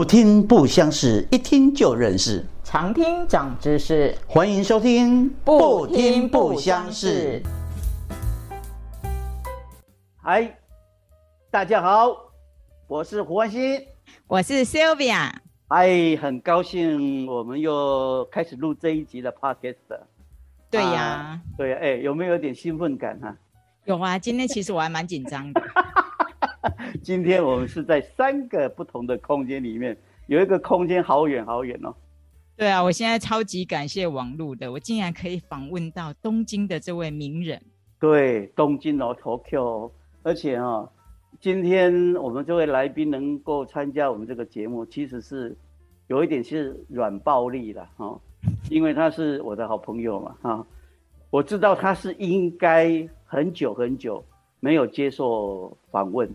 [0.00, 2.42] 不听不相识，一听就认识。
[2.64, 7.42] 常听长知识，欢迎收听不听不相识。
[10.22, 10.56] 嗨，
[11.50, 12.16] 大家好，
[12.86, 13.78] 我是胡欢欣，
[14.26, 15.32] 我是 Sylvia。
[15.68, 19.74] 嗨，很高兴我们又开始录这一集的 Podcast。
[20.70, 23.36] 对呀，对呀，哎，有没有点兴奋感哈？
[23.84, 25.60] 有啊，今天其实我还蛮紧张的。
[27.02, 29.96] 今天我们是在三个不同的空间里面，
[30.26, 31.94] 有一个空间好远好远哦。
[32.56, 37.60] 对啊，我现在超级感谢网络的，我竟然可以访问到东京的这位名人。
[37.98, 39.90] 对，东京哦，Tokyo，
[40.22, 40.86] 而且啊，
[41.40, 45.56] 今天我们这位来宾能够参加我们这个节目，其实是
[46.08, 48.20] 有一点是软暴力了哈，
[48.68, 50.66] 因为他是我的好朋友嘛哈，
[51.30, 54.22] 我知道他是应该很久很久
[54.60, 56.30] 没有接受访问。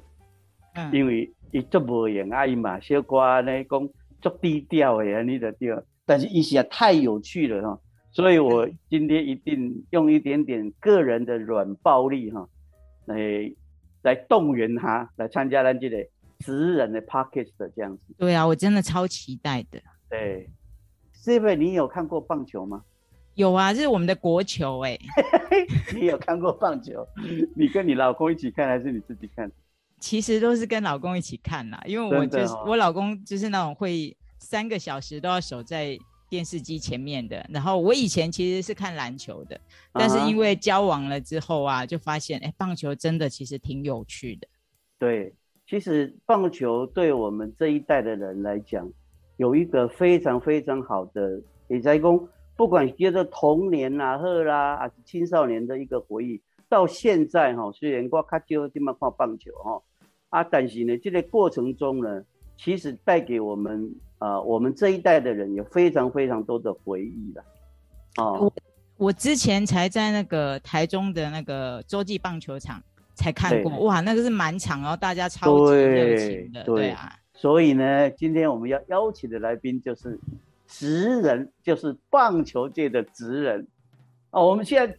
[0.91, 3.89] 因为伊足无用啊，伊嘛小可呢讲
[4.21, 7.79] 足低调的安尼就对，但是伊实在太有趣了哈，
[8.11, 12.47] 所以我今天一定用一点点个人的软暴力哈，
[13.05, 13.51] 来
[14.01, 15.97] 来动员他来参加咱这个
[16.39, 18.03] 职人的的这样子。
[18.17, 19.81] 对啊，我真的超期待的。
[20.09, 20.49] 对，
[21.13, 22.83] 是因为你有看过棒球吗？
[23.35, 24.97] 有啊，这是我们的国球哎。
[25.93, 27.05] 你有看过棒球？
[27.55, 29.51] 你跟你老公一起看还是你自己看？
[30.05, 35.97] 其实都是跟老公一起看啦，因为我就是我老公就是那种会三个小时都要守在
[36.29, 37.43] 电视机前面的。
[37.49, 39.59] 然后我以前其实是看篮球的，
[39.91, 44.47] 但是因为交往了之后啊，就发现哎，棒球真的其实挺有趣的。
[44.99, 45.33] 对，
[45.67, 48.87] 其实棒球对我们这一代的人来讲，
[49.37, 56.39] 有一个非常非常好的，也在公，不管觉得童年啊、或啦啊青少年的一个回忆。
[56.67, 59.79] 到现在哈，虽然我较少这么看棒球哈，
[60.35, 62.21] 啊，但是呢，这个过程中呢，
[62.57, 67.43] 其实带给我们啊，我们这一代的人有非常非常多的回忆了。
[68.17, 68.53] 哦，我
[68.97, 72.83] 我之前才在那个台中的那个洲际棒球场
[73.13, 77.09] 才看过，哇，那个是满场哦，大家超级热情的，对啊。
[77.33, 80.19] 所以呢，今天我们要邀请的来宾就是
[80.67, 83.65] 职人，就是棒球界的职人
[84.31, 84.97] 啊，我们现在。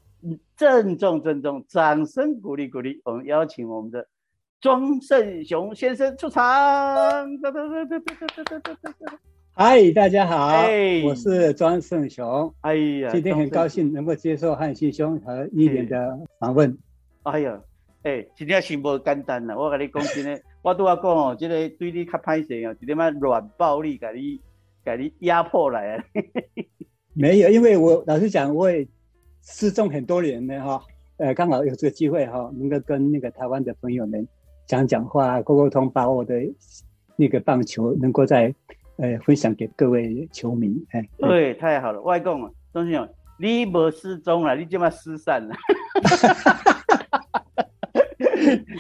[0.57, 3.01] 郑重郑重，掌声鼓励鼓励！
[3.05, 4.09] 我们邀请我们的
[4.61, 6.43] 庄胜雄先生出场。
[9.53, 10.63] 嗨，大家好，
[11.05, 12.53] 我是庄胜雄。
[12.63, 16.77] 哎呀，今天很高兴能够接受汉信兄和一莲的访问。
[17.25, 17.61] 哎呀，
[18.03, 19.55] 哎，今天是无简单啦！
[19.57, 24.41] 我跟你讲今天， 我都要讲哦，这个对你较歹势哦，一点么软暴力，给你
[24.85, 26.05] 给你压迫来啊。
[27.13, 28.87] 没有，因为我老实讲，我也。
[29.49, 30.83] 失踪很多年了哈，
[31.19, 34.27] 呃，刚好有这个机会哈，能够跟那个台湾的朋友们
[34.67, 36.35] 讲讲话、沟沟通，把我的
[37.17, 38.55] 那个棒球能够在
[38.97, 40.85] 呃分享给各位球迷。
[40.91, 45.55] 哎，对，太好了，外公，钟先生，你无失踪了，你这么失散了。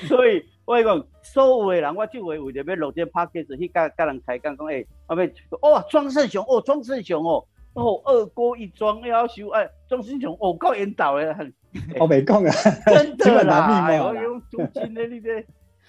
[0.08, 5.32] 所以外公，所有的人，我就会为着要录这 podcast 去跟跟人开讲，讲哎，后面
[5.62, 7.44] 哦，庄胜雄，哦，庄胜雄哦。
[7.74, 11.52] 哦，二哥一庄要求哎，庄生雄哦，够引导的很，
[12.00, 12.50] 我没讲啊，
[12.88, 15.44] 真的啦， 我用租金的那个，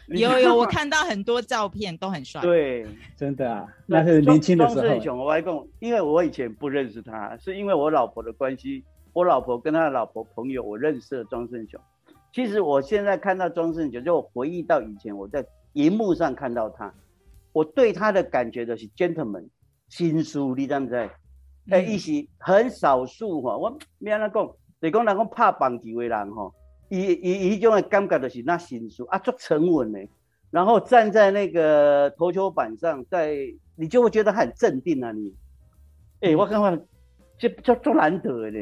[0.15, 2.85] 有 有，我看到很多照片都很帅，对，
[3.17, 4.81] 真的啊，那是年轻的时候。
[4.81, 11.79] 庄生雄，我来讲，因为我以前不认识他，是因为我老婆的关系，我老婆跟他的老婆朋友，我认识了庄胜雄。
[12.33, 16.93] 其实我现在看到庄胜雄，就回忆到以前我在荧幕上看到他，
[17.51, 19.47] 我对他的感觉就是 gentleman，
[19.89, 21.09] 心书，你知不知？
[21.69, 26.49] 哎，伊是很少数哈，我咩安尼讲，就讲人讲拍棒球的人哈，
[26.89, 30.07] 伊伊伊种的感觉就是那心术啊，足沉稳的，
[30.51, 33.35] 然后站在那个投球板上，在
[33.75, 35.33] 你就会觉得很镇定啊，你，
[36.21, 36.81] 哎，我看看，
[37.37, 38.59] 这这足难得的。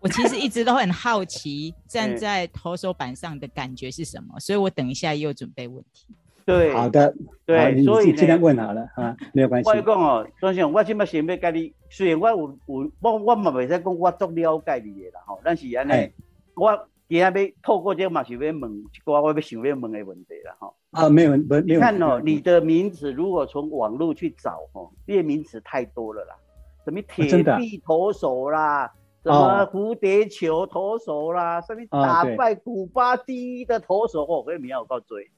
[0.00, 6.06] 我其实一直都很好奇， 站在投手板上的感觉是什么，所以我等一下也有准备问题。
[6.44, 9.68] 对，好的，对，所以尽量问好了啊，没有关系。
[9.68, 16.10] 我讲哦，庄先生，我今麦想要跟你，虽然我有有，我我嘛未使讲我足了解你的啦吼，但是安尼，
[16.54, 17.32] 我今日要
[17.62, 20.74] 透过这个嘛是要问一个我要想要问的问题了哈。
[20.90, 21.80] 啊，没有，没有。
[21.80, 26.36] 看哦，你的名字如果从网络去找哦，列名词太多了啦，
[26.84, 28.92] 什么铁臂投手啦。
[29.24, 35.28] 什么蝴蝶球投手啦，什么打败古巴第一的投手哦，我名要告嘴，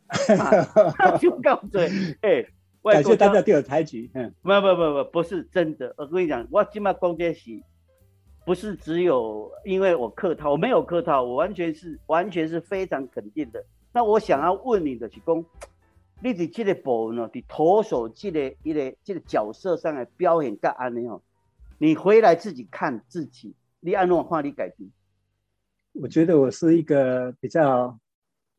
[1.18, 1.88] 就告嘴，
[2.20, 2.44] 哎，
[2.84, 7.62] 感谢大家对我抬举，嗯，不不不不，不是真的，我跟你讲，我今麦讲这些，
[8.44, 13.64] 不是只有因为我客套，我没有客套，我完全是完全是非常肯定的。
[13.92, 15.44] 那我想要问你的是公，
[16.22, 21.20] 你伫这个部分哦，伫投手这个一个这个角色上的表现甲安尼哦，
[21.78, 24.90] 你回来自己看自己，你按怎看你改变？
[25.92, 27.98] 我觉得我是一个比较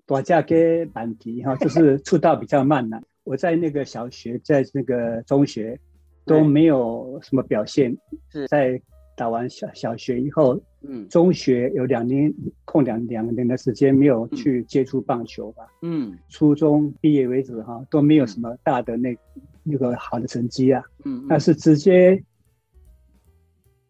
[0.06, 3.02] 大家给难题哈，就是 出道比较慢呐。
[3.24, 5.80] 我在那个小学，在那个中学
[6.26, 7.96] 都没有什么表现，
[8.30, 8.82] 是在
[9.22, 12.34] 打完小小学以后，嗯，中学有两年
[12.66, 19.16] 空两两年的时间没有去接触棒球吧，嗯，初中毕业为止哈都没有什么大的那
[19.62, 22.24] 那个好的成绩啊，嗯，但是直接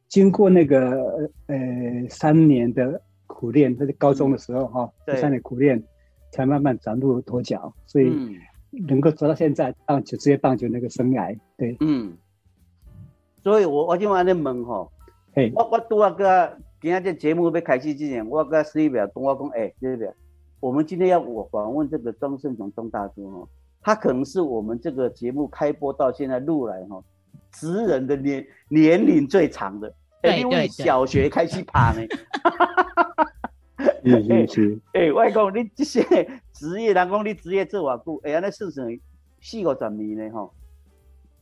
[0.09, 1.55] 经过那个呃
[2.09, 3.01] 三年的。
[3.33, 5.81] 苦练，在高中的时候哈，三年苦练，
[6.31, 8.13] 才慢慢崭露头角，所以
[8.87, 12.15] 能够走到现在棒球职业棒球那个生涯，对，嗯，
[13.41, 14.87] 所以我我今晚在问哈，
[15.35, 20.13] 哎，我我拄啊个今天这节目要开始之前，我跟 C 表跟我讲，哎，C 表，
[20.59, 23.47] 我们今天要我访问这个庄胜雄庄大哥哦，
[23.81, 27.01] 他可能是我们这个节目开播到现在录来哈，
[27.51, 29.93] 职人的年年龄最长的，
[30.37, 32.01] 因为小学开始爬呢。
[34.03, 36.01] 是是是， 哎，我讲你这些
[36.51, 38.99] 职业，人讲你职业做偌久，哎，安尼四十
[39.41, 40.53] 四五十年呢，吼。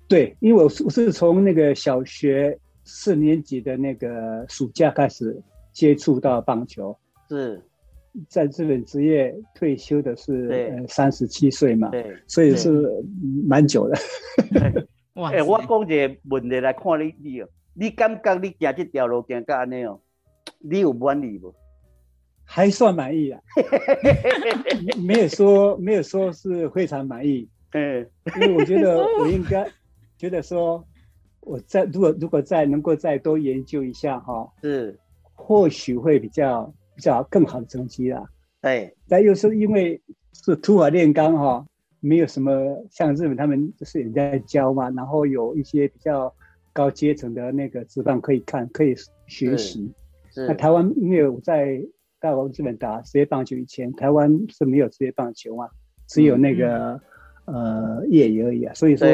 [0.08, 2.58] 对，因为我是我是从那个小学
[2.90, 5.40] 四年级的那个暑假开始
[5.72, 6.98] 接触到棒球，
[7.30, 7.62] 是。
[8.28, 12.84] 在日本职业退休的是呃三十七岁嘛，对，所以是
[13.48, 13.96] 蛮久的。
[15.14, 20.02] 哇，哎，我讲一个问题来看你你哦，你感觉你行这条路行到安尼哦，
[20.58, 21.54] 你有满意不？
[22.44, 23.40] 还算满意啊，
[25.06, 28.10] 没有说没有说是非常满意，嗯，
[28.42, 29.70] 因为我觉得我应该
[30.18, 30.84] 觉得说，
[31.42, 34.98] 我再如果如果再能够再多研究一下哈，是
[35.34, 38.24] 或许会比较比较更好的成绩啦。
[38.62, 40.02] 哎，但又是因为
[40.34, 41.66] 是土法炼钢哈，
[42.00, 42.52] 没有什么
[42.92, 46.34] 像日本他们就是人在教嘛，然后有一些比较
[46.74, 48.96] 高阶层的那个职棒可以看可以
[49.28, 49.92] 学习。
[50.36, 51.82] 那台湾因为我在。
[52.22, 55.70] 在我们日本打职业棒球以前，台湾是没有职业棒球啊，
[56.06, 57.00] 只有那个
[57.52, 58.74] 呃业余而已啊。
[58.74, 59.08] 所以说，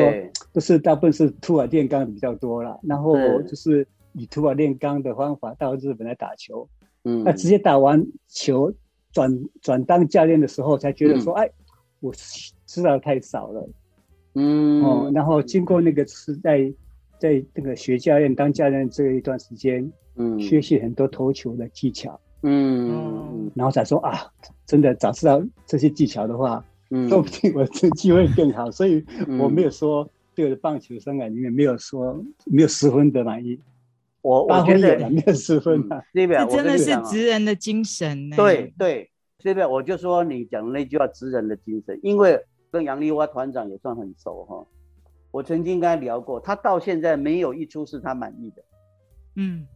[0.54, 2.80] 都是大部分是土瓦炼钢比较多了。
[2.84, 6.68] 然后就是以土瓦炼钢的方法到日本来打球。
[7.04, 8.74] 嗯，那直接打完球
[9.12, 11.50] 转转当教练的时候，才觉得说，哎，
[12.00, 12.14] 我
[12.66, 13.70] 知道太少了。
[14.34, 16.74] 嗯，哦，然后经过那个是在
[17.20, 22.20] 在那个学教练当教练这一段时间，嗯，学习很多投球的技巧。
[22.42, 24.32] 嗯，然后才说啊，
[24.66, 28.70] 真的早知道这些技巧的话，嗯，说不定我成绩会更好。
[28.72, 29.04] 所以
[29.40, 33.60] 我没有说对我的棒球生涯里面没有说没有十分的满意。
[34.22, 38.36] 我我觉得没有十分啊，这边真的是职人的精神呢。
[38.36, 42.00] 对对，这边我就说你讲的那句话，职人的精神。
[42.02, 44.66] 因为跟杨丽花团长也算很熟哈，
[45.30, 48.64] 我曾经跟他聊过，他到现在没有一出是他满意的。
[49.36, 49.68] 嗯，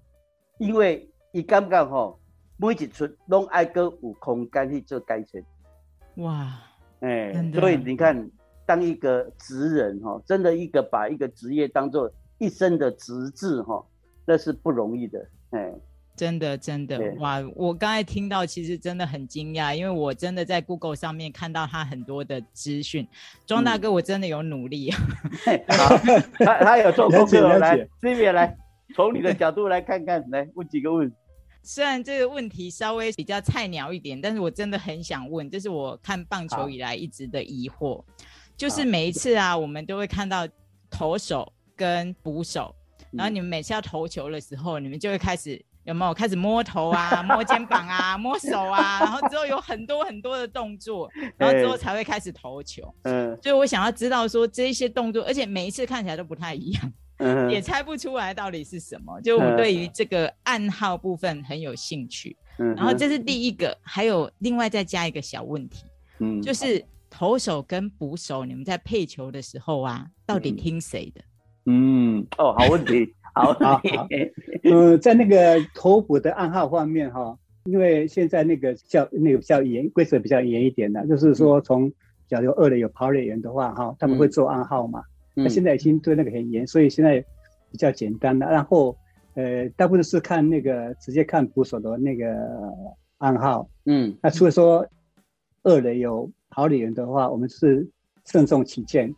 [0.58, 2.16] 因为你敢不敢哈？
[2.58, 5.42] 每一出拢爱个有空间去做改善。
[6.16, 6.60] 哇，
[7.01, 8.30] 哎，所以你看，
[8.66, 13.84] 当一个职人哈，真的一个把一个职业当做一生的职志哈，
[14.25, 15.25] 那是不容易的。
[15.51, 15.74] 哎，
[16.16, 17.42] 真的真的哇！
[17.56, 23.07] 我刚才听到，其实真的很惊讶，因为我真的在 Google 上面看到他很多的资讯。
[23.46, 24.91] 庄大哥，我真的有努力。
[24.91, 25.98] 好，
[26.39, 28.58] 他他有做功课来，这边来，
[28.94, 31.15] 从你的角度来看看，来问几个问题。
[31.63, 38.04] 虽然这个问题稍微比较菜鸟一点，但是我真的很想问，这是我看棒球以来一直的疑惑，
[38.58, 40.48] 就是每一次啊，我们都会看到
[40.89, 42.74] 投手跟捕手，
[43.12, 46.13] 然后你们每次要投球的时候，你们就会开始有没有？
[46.13, 52.94] 开始摸头啊、摸肩膀啊、摸手啊，然后之后有很多很多的动作，然后之后才会开始投球。
[53.04, 56.94] 嗯，所以我想要知道说这些动作，而且每一次看起来都不太一样。
[57.50, 62.36] 也猜不出来到底是什么，就我对于这个暗号部分很有兴趣。
[62.58, 65.86] 嗯，然后这是第一个，还有另外再加一个小问题，
[66.20, 71.22] 嗯，就是投手跟捕手，你们在配球的时候啊，到底听谁的？
[71.66, 73.82] 嗯，哦，好问题，好好。
[74.64, 81.92] 嗯，在那个投捕的暗号方面哈，因为现在那个较那个比较严，规则比较严一点的，就是说从
[82.28, 85.04] 假如二垒有跑垒员的话哈，他们会做暗号嘛。
[85.43, 87.19] 那现在已经对那个很严，所以现在
[87.72, 88.46] 比较简单了。
[88.48, 88.98] 然后，
[89.36, 92.25] 呃，大部分是看那个直接看捕手的那个
[93.17, 93.69] 暗号。
[93.86, 94.88] 嗯，那除了说
[95.63, 97.88] 二垒有好垒员的话，我们是
[98.25, 99.13] 慎重起见，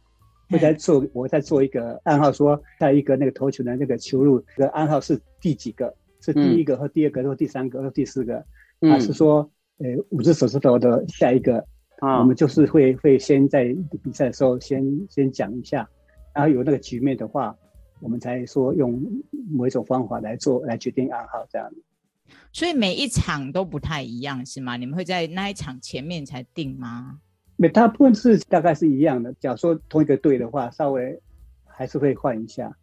[0.50, 5.94] 会在做我在做一个暗号，说在一个那个投球的那个球路的暗号是第几个？
[6.24, 8.46] 是第一个和第二个，或第三个，或第四个？
[8.82, 9.50] 还是说，
[9.80, 11.66] 呃，五只手指头的下一个
[12.00, 15.90] 啊我们就是会会先在比赛的时候先先讲一下，
[16.34, 17.56] 然后有那个局面的话，
[18.00, 19.02] 我们才说用
[19.50, 21.72] 某一种方法来做来决定暗号这样。
[22.54, 24.78] 所以每一场都不太一样是吗？
[24.78, 27.20] 你们会在那一场前面才定吗？
[27.56, 29.34] 每大部分是大概是一样的。
[29.40, 31.20] 假如说同一个队的话，稍微
[31.66, 32.76] 还是会换一下。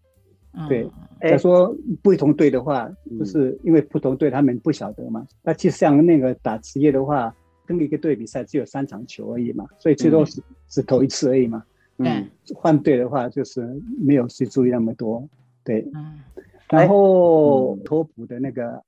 [0.68, 0.84] 对，
[1.20, 5.26] 假如说不同队的话，就是因为不同队他们不晓得嘛。
[5.42, 7.34] 那其实像那个打职业的话。
[7.66, 11.62] 跟一个队比赛只有三场球而已嘛，所以最多只只投一次而已嘛。
[11.98, 15.28] 嗯，换队的话就是没有去注意那么多。
[15.64, 16.20] 对，嗯。
[16.68, 18.82] 然后托普的那个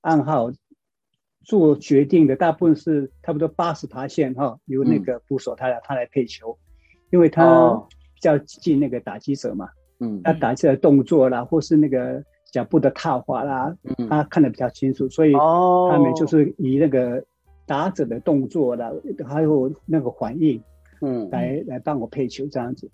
[0.00, 0.50] 暗号
[1.42, 6.56] 做决定的大部分是差不多八十趴线哈，由那个捕手他来他来配球，
[7.10, 7.74] 因为他
[8.14, 9.68] 比较近那个打击者嘛。
[10.00, 10.20] 嗯。
[10.22, 13.76] 他打击的动作啦，或是那个脚步的踏滑啦，
[14.08, 17.24] 他看得比较清楚，所以他们就是以那个。
[17.64, 18.90] 打者的动作啦，
[19.24, 20.60] 还有那个反应，
[21.02, 22.90] 嗯，来来帮我配球这样子。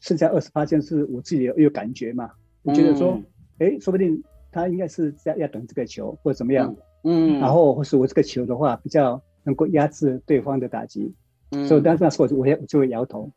[0.00, 2.30] 剩下二十八件是我自己有有感觉嘛？
[2.62, 3.20] 我觉得说，
[3.58, 11.12] 哎，说不定他应该是要要等这个球或者怎么样，嗯，然后或是我这个球的话比较能够压制对方的打击，
[11.50, 11.66] 嗯。
[11.66, 13.30] 所以当时那时候我我就会摇头，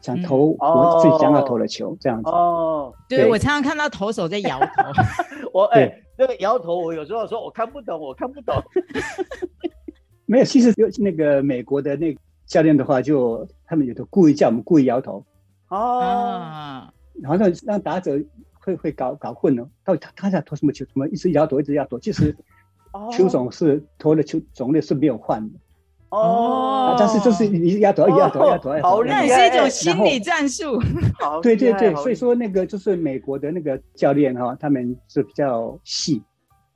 [0.00, 2.30] 想投我自己想要投的球这样子。
[2.30, 8.54] 哦，对我常常看到投手在摇头， 我哎，那个摇头我有时候说我看不懂，我看不懂。
[10.24, 12.16] 没有，其实就那个美国的那
[12.46, 15.24] 教练的话，就他们有的故意叫我们故意摇头，
[15.68, 16.88] 哦，
[17.20, 18.18] 然后让让打者
[18.54, 20.84] 会会搞搞混了，到底他他在投什么球？
[20.84, 21.98] 怎么一直摇头一直摇头？
[21.98, 22.36] 其实
[23.12, 25.58] 球种是投的球种类是没有换的，
[26.10, 30.80] 哦，但是就是你摇头摇头摇头，好那也是一种心理战术，
[31.42, 36.22] 对对对，所以说那个就是美国的那个教练哈，他们是比较细。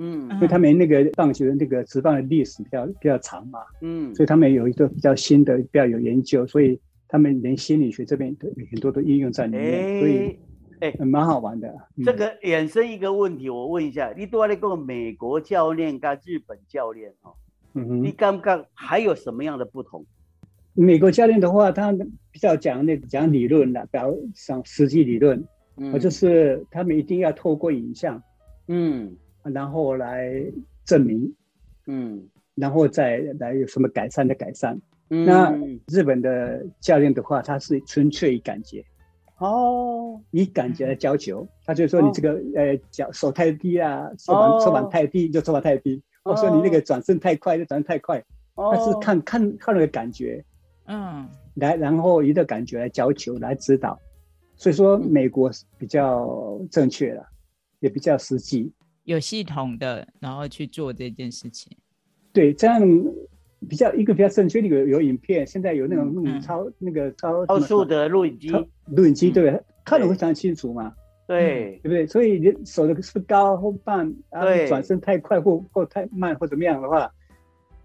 [0.02, 10.38] 嗯，因为他们那个棒球的那个职棒的历史比较比较长嘛，嗯，所以他们有一个比较新的、比较有研究，所以他们连心理学这边都很多都应用在里面，所以
[10.80, 11.70] 哎，蛮好玩的。
[12.02, 17.34] 这个衍生一个问题，我问一下，你多那个美国教练跟日本教练哦，
[17.74, 20.06] 嗯哼，你刚刚还有什么样的不同？
[20.72, 21.92] 美国教练的话，他
[22.30, 25.44] 比较讲那讲理论的，比较讲实际理论，
[25.76, 28.22] 嗯，就是他们一定要透过影像，
[28.68, 29.14] 嗯。
[29.42, 30.30] 然后来
[30.84, 31.34] 证明，
[31.86, 34.80] 嗯，然后再来有什么改善的改善。
[35.08, 35.52] 那
[35.88, 38.84] 日本的教练的话，他是纯粹以感觉，
[39.38, 41.46] 哦，以感觉来教球。
[41.64, 46.00] 他就说你这个呃脚手太低啊，手板手板太低就手板太低。
[46.22, 48.22] 我说你那个转身太快就转身太快。
[48.54, 50.44] 他是看看看那个感觉，
[50.86, 53.98] 嗯，来然后以这感觉来教球来指导。
[54.54, 57.26] 所以说美国比较正确了，
[57.78, 58.70] 也比较实际。
[59.10, 61.76] 有系统的，然后去做这件事情。
[62.32, 62.80] 对，这样
[63.68, 68.48] 比较一个比较正确的有有影片，现在有那种录超那个超超速的录影机，
[68.86, 70.94] 录影机对，看得非常清楚嘛。
[71.26, 72.06] 对，对不对？
[72.06, 77.12] 所以你手的是高或慢，然后转身太快或或太慢或怎么样的话，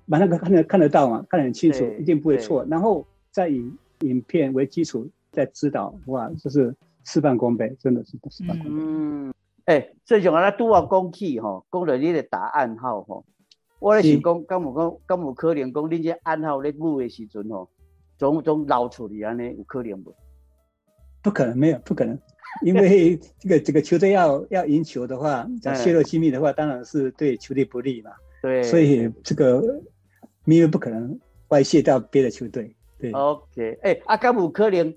[0.08, 2.64] 把那个看得看得到嘛，看得很清楚，一定不会错。
[2.70, 3.68] 然后再以
[4.02, 8.84] 影片为基础再指导，哇，就是事半功倍，真的是事半功倍。
[8.84, 9.34] 嗯。
[9.66, 13.26] 哎，这种啊，拄我讲起吼，讲了你的答案号吼，
[13.80, 17.70] 我咧想讲，敢有讲，敢有可能讲，恁这暗号咧舞的时阵吼，
[18.18, 20.14] 总总捞出嚟安尼，有可能不？
[21.24, 22.20] 不可能，没有，不可能，
[22.62, 28.12] 因为 这个这个球队要要赢球的话，讲泄露机密的话，当然是对球队不利嘛。
[28.44, 29.60] 对，所以这个
[30.44, 32.76] 秘密不可能外泄到别的球队。
[33.00, 34.96] 对，OK，哎，啊，敢有可能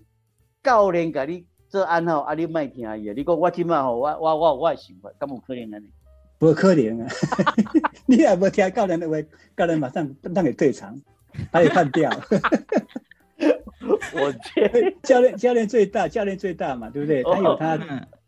[0.62, 1.46] 教练甲你？
[1.70, 2.94] 这暗号啊，你莫听伊啊！
[3.14, 5.90] 你讲我今晚吼，我我我我想法，敢有可能安尼？
[6.38, 7.06] 不可能啊！
[8.06, 9.16] 你也无听教练的话，
[9.56, 10.98] 教练马上让你退场，
[11.50, 12.10] 把你换掉。
[14.14, 17.22] 我天， 教练教练最大，教练最大嘛，对不对？
[17.22, 17.78] 他有他，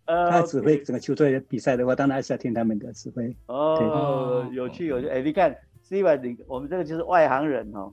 [0.05, 3.35] 他指挥整个球队比赛的话，当然还是要听他们的指挥。
[3.47, 5.09] 哦，有趣有趣。
[5.09, 5.57] 哎，你看
[5.89, 7.93] ，Steven，你我们这个就是外行人哦，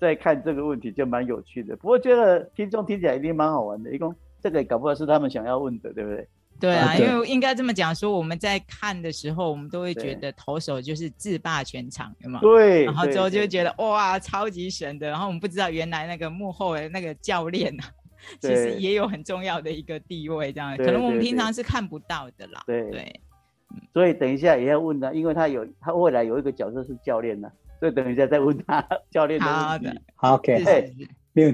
[0.00, 1.76] 在看这个问题就蛮有趣的。
[1.76, 4.14] 不过觉得听众听起来一定蛮好玩的，一共。
[4.50, 6.28] 这个搞不好是他们想要问的，对不对？
[6.58, 12.40] 对啊，因为应该这么讲，说我们在看的时候，我们都会觉得投手就是制霸全场，有吗？
[12.40, 12.84] 对。
[12.86, 15.08] 然后之后就会觉得哇，超级神的。
[15.08, 17.84] 然后我们不知道原来那个幕后的那个教练啊，
[18.40, 22.62] 其实也有很重要的一个地位，这样可能我们平常是看不到的啦。
[22.66, 23.20] 对对。
[23.92, 27.50] 所以等一下也要问他，因为他有他未来有一个角色是教练呢，
[27.80, 29.46] 所以等一下再问他 教练的
[29.82, 30.00] 问题。
[30.14, 30.94] 好，OK。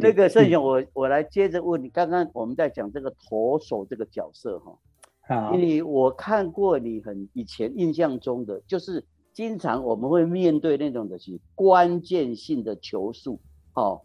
[0.01, 1.89] 那个盛雄，我我来接着问你。
[1.89, 13.41] 刚刚我们在讲这个投手这个角色哈，因为我看过你很以前印象中的，就是经常我们会面对那种的是关键性的球数，
[13.75, 14.01] 哦，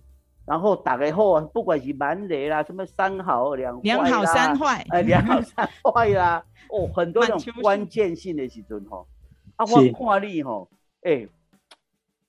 [0.47, 6.43] 然后打开后啊，不管是满雷啦，什么三好两两好三坏，哎，两好三坏啦，
[6.73, 9.05] 哦，很多种关键性的时阵吼，
[9.57, 10.67] 啊，我看你吼，
[11.03, 11.27] 哎，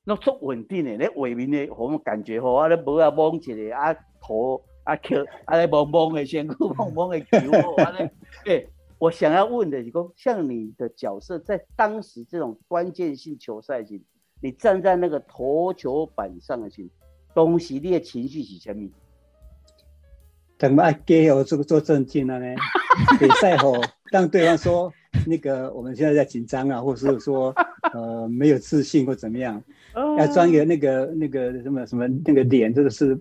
[0.09, 7.37] 那足稳定的，那画面的，我们感觉吼，啊，咧无啊摸一个啊头啊球，啊咧摸摸的先酷摸摸的球，
[7.77, 8.11] 啊咧，
[8.47, 8.65] 哎，
[8.99, 14.01] 我想要问的是讲，像你的角色在当时这种关键性球赛时，
[14.41, 16.89] 你站在那个投球板上的时。
[17.35, 18.89] 当时你的情绪是什么？
[20.59, 22.57] 怎么爱给我做做正经了呢？
[23.21, 23.75] 比赛后
[24.11, 24.91] 让对方说
[25.27, 27.55] 那个我们现在在紧张啊，或是说
[27.93, 29.63] 呃没有自信或怎么样，
[29.95, 33.19] 要装一个那个那个什么什么那个脸，这个是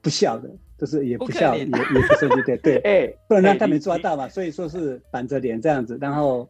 [0.00, 4.28] 不笑的，就是也不笑也也不生气，对 对，哎，不能让他们抓到嘛。
[4.28, 6.48] 所以说是板着脸这样子，然后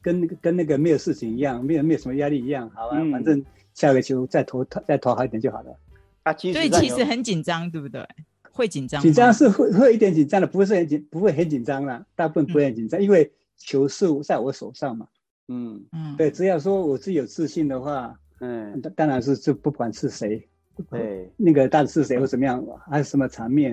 [0.00, 3.44] 跟跟那个没有事情一样，没有没有什么压力一样，好吧，反正
[3.74, 5.76] 下个球再投再投好一点就好了。
[6.22, 8.06] 啊，所以其实很紧张，对不对？
[8.54, 12.04] 会紧张，紧张是会会一点紧张的，不是很紧，不会很紧张啦。
[12.14, 15.06] 大部分不会很紧张，因为球是在我手上嘛。
[15.48, 20.46] 嗯嗯，对，只要说我自己有自信的话，嗯，当然是就不管是谁，
[20.90, 23.72] 对，那个到底是谁或怎么样，还是什么场面，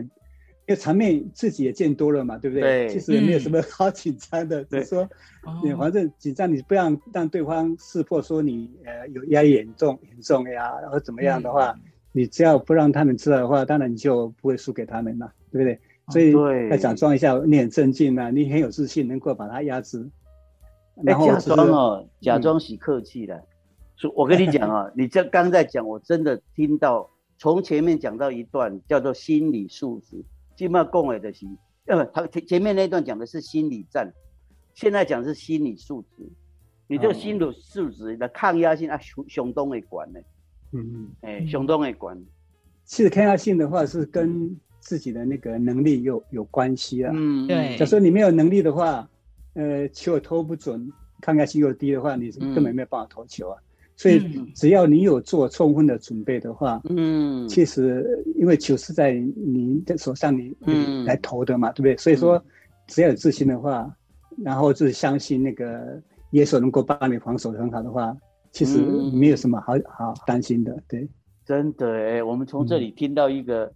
[0.67, 2.87] 因为场面自己也见多了嘛，对不对？
[2.87, 5.09] 对，其实也没有什么好紧张的，只是说，
[5.63, 11.75] 你反正紧张，你不要让对方识破说你呃有压力严重严重呀，然后怎么样的话。
[12.11, 15.79] 你只要不让他们知道的话，当然你就不会输给他们嘛，对不对？
[16.09, 16.33] 所以
[16.67, 20.09] 要假装一下，你很镇静啊，你很有自信，能够把它压制。
[21.03, 23.43] 然后假装哦，假装是客气的。
[23.99, 30.23] 说，我跟你讲啊， 你这刚在讲，我真的听到从前面讲到一段叫做心理素质，
[30.55, 34.11] 基本上共的心，呃，他前前面那段讲的是心理战，
[34.73, 36.27] 现在讲是心理素质。
[36.87, 40.19] 你这个心理素质的抗压性啊，熊熊东会管的。
[40.71, 42.19] 嗯嗯，哎，相当的管。
[42.83, 47.11] 其实抗压性的话是跟自己的那个能力有有关系啊。
[47.13, 47.77] 嗯，对。
[47.77, 49.07] 假设你没有能力的话，
[49.53, 53.61] 呃，球投不准，抗压性又低的话，你根本没有办法投球啊。
[53.99, 54.17] 所以
[54.55, 60.55] 只要你有做充分的准备的话，嗯，其实因为球是在你的手上，你
[61.05, 61.97] 来投的嘛，对不对？
[61.97, 62.41] 所以说，
[62.87, 63.93] 只要有自信的话，
[64.41, 68.15] 然后就是相信那个耶稣能够帮你防守的很好的话。
[68.51, 68.79] 其实
[69.13, 71.07] 没有什么好好担心的，对，
[71.45, 73.71] 真的哎，我们从这里听到一个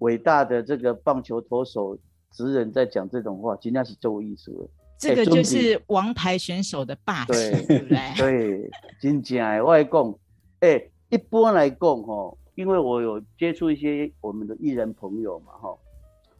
[0.00, 1.96] 伟大的这个棒球投手
[2.32, 4.68] 职人在讲这种话，真的是做艺术了。
[4.98, 7.32] 这个就是王牌选手的霸气，
[7.66, 7.98] 对不对？
[8.18, 10.14] 对，真正的，我来讲，
[10.60, 15.76] 哎，一般来讲哈，因为我有接触一些我们的艺人朋友嘛哈，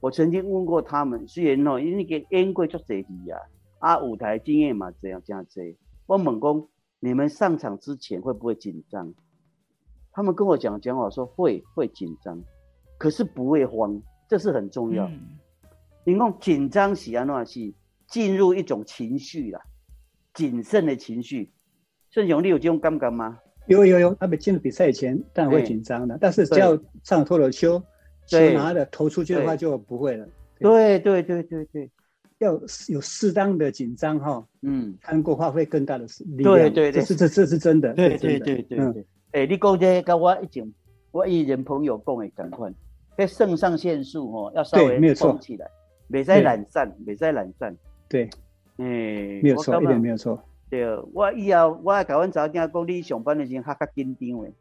[0.00, 3.40] 我曾经问过他们，虽然哦，因为个演过足侪戏啊，
[3.78, 6.68] 啊，舞台经验嘛这样这样侪，我问讲。
[7.00, 9.14] 你们上场之前会不会紧张？
[10.10, 12.42] 他们跟我讲讲话说会会紧张，
[12.98, 15.08] 可是不会慌，这是很重要。
[16.02, 17.72] 你讲紧张喜安诺是
[18.08, 19.60] 进入一种情绪了，
[20.34, 21.52] 谨慎的情绪。
[22.10, 23.38] 盛雄，你有这种感觉吗？
[23.66, 27.82] 有有有，他们进入比赛前当然会紧张的，但是只要上脱了球，
[28.26, 30.26] 球拿的投出去的话就不会了。
[30.58, 31.90] 对对对对对。
[32.38, 32.52] 要
[32.86, 36.54] 有适当的紧张哈，嗯，才能够发挥更大的力量。
[36.54, 37.92] 对对对，这是这这是真的。
[37.94, 39.06] 对对对对对。
[39.32, 40.72] 哎，你讲这跟我一种
[41.10, 42.72] 我艺人朋友讲的感款，
[43.16, 45.68] 这肾上腺素哦要稍微放起来，
[46.08, 47.76] 别再懒散，别再懒散。
[48.08, 48.30] 对，
[48.78, 50.42] 哎，没有错，一点没有错。
[50.70, 54.52] 对，我以后我甲阮查某囝讲，你上班的时候较较紧张诶。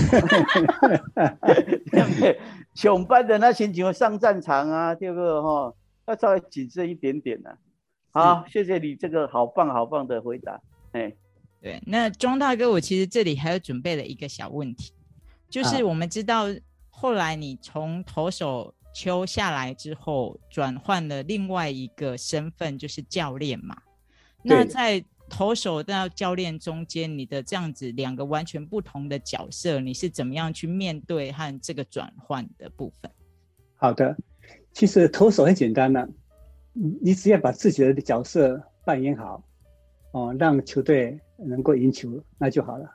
[2.74, 5.74] 上班的那心情上战场啊，对不哈？
[6.06, 7.56] 要稍微谨慎一点点啊。
[8.12, 10.60] 好，谢谢你这个好棒好棒的回答。
[10.92, 11.12] 哎，
[11.60, 14.92] 对，那庄大哥，我其实这里还有准备了一个小问题，
[15.48, 16.46] 就是我们知道
[16.88, 23.76] 后来你从投手丘下来之后，转换了另外一个身份，就是教练嘛。
[24.42, 33.10] 那在投手到教练中间，你的这样子两个完全不同的角色，你是怎么样去面对和这个转换的部分？
[33.76, 34.16] 好的。
[34.72, 36.08] 其实投手很简单的，
[36.72, 39.42] 你只要把自己的角色扮演好，
[40.12, 42.88] 哦，让球队能够赢球，那就好了。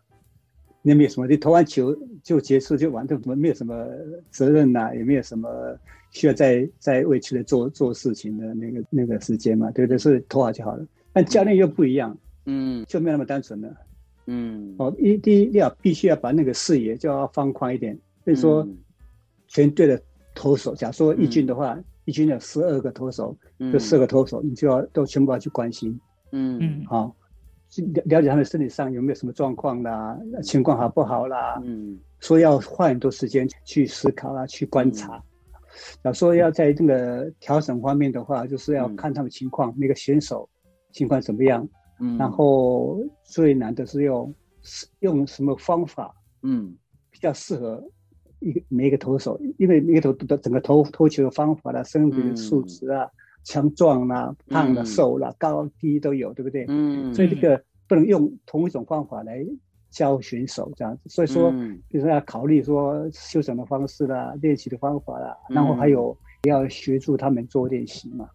[0.87, 3.87] 那没有什么，你投完球就结束就完，就没有什么
[4.29, 5.49] 责任呐，也没有什么
[6.11, 9.97] 需要再再为球队做做事情的那个那个时间嘛，对不对？
[9.97, 10.85] 是投好就好了。
[11.11, 13.75] 但教练又不一样，嗯，就没有那么单纯了，
[14.27, 18.67] 嗯，哦，一第一要必须要把那个视野就要放宽一点，所以说
[19.47, 19.99] 全队的。
[20.37, 23.33] 投手，假如说一军的话，一军有十二个投手，
[23.71, 25.97] 就四个投手，你就要都全部要去关心，
[26.33, 26.59] 嗯。
[26.61, 27.15] 嗯，好，了
[28.05, 35.21] 了解他们身体上有没有什么状况啦，情况好不好啦，嗯，说要花很多时间去思考啦，去观察。
[36.03, 40.49] 要说要在这个调整方面的话，就是要看他们情况，每个选手
[40.91, 41.67] 情况怎么样。
[41.99, 44.33] 嗯，然后最难的是用
[44.99, 46.75] 用什么方法，嗯，
[47.09, 47.83] 比较适合
[48.39, 53.09] 一个每一个投手，因为每个投的整个投投球的方法啦、身体的素质啊、
[53.45, 56.65] 强壮啦、胖啦、瘦啦、高低都有，对不对？
[56.67, 59.45] 嗯，所以这个不能用同一种方法来
[59.89, 61.03] 教选手这样子。
[61.07, 61.49] 所以说，
[61.87, 68.27] 比如说要考虑说修整的方式啦、练习的方法啦，然后还有要协助他们做练习嘛。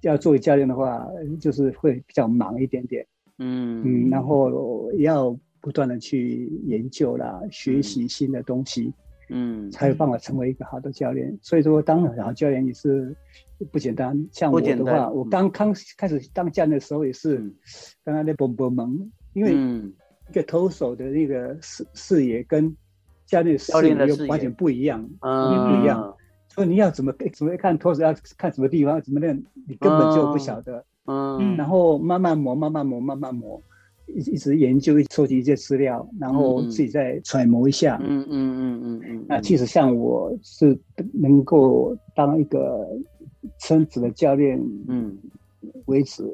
[0.00, 1.06] 要作为教练的话，
[1.40, 3.06] 就是会比较忙一点点，
[3.38, 8.92] 嗯嗯，然后要不断的去研究啦，学习新的东西，
[9.30, 11.34] 嗯，才有办法成为一个好的教练。
[11.40, 13.16] 所以说，当好教练也是
[13.70, 14.28] 不简单。
[14.32, 17.38] 像我的话，我刚刚开始当教练的时候也是，
[18.04, 19.54] 刚刚在蹦蹦萌，因为
[20.30, 22.74] 一个投手的那个视视野跟
[23.26, 26.16] 教练视野又完全不一样，不一样。
[26.48, 30.84] 所以你要怎么怎么看投手要看什么地方怎么练，你根本就不晓得。
[31.06, 33.60] 嗯，然后慢慢磨，慢慢磨，慢慢磨，
[34.06, 37.98] 一一直研究，收集一些资料，然后自己再揣摩一下。
[38.02, 39.26] 嗯嗯嗯嗯嗯。
[39.28, 40.78] 那其实像我是
[41.12, 42.88] 能够当一个
[43.58, 45.16] 称职的教练，嗯，
[45.86, 46.24] 为止，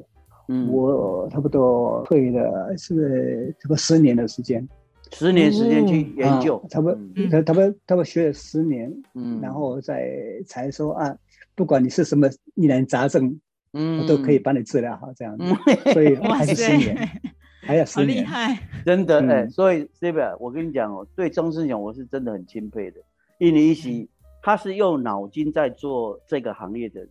[0.48, 4.66] 嗯，我差不多退了是差不多十年的时间。
[5.12, 6.98] 十年时间去研究，差不多，
[7.32, 10.08] 他他们他们学了十年，嗯，然后再
[10.46, 11.16] 才说啊，
[11.56, 13.40] 不管你是什么疑难杂症，
[13.72, 15.44] 嗯，我都可以帮你治疗好这样子，
[15.92, 17.10] 所以还是十年，
[17.62, 23.00] 还要十年，厉害，真的哎，所以这边我跟你讲哦，对钟生讲我是真的很钦佩的，
[23.40, 24.08] 一年一起
[24.42, 27.10] 他是用脑筋在做这个行业的人，